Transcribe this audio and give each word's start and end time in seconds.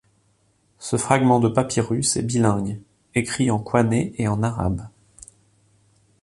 Ce 0.79 0.97
fragment 0.97 1.39
de 1.39 1.47
papyrus 1.47 2.17
est 2.17 2.23
bilingue, 2.23 2.81
écrit 3.13 3.51
en 3.51 3.59
koiné 3.59 4.15
et 4.17 4.27
en 4.27 4.41
arabe. 4.41 4.87